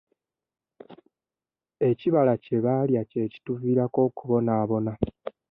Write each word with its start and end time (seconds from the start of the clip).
Ekibala 1.89 2.33
kye 2.43 2.57
baalya 2.65 3.01
kye 3.09 3.23
kituviirako 3.33 3.99
okubonaabona. 4.07 4.93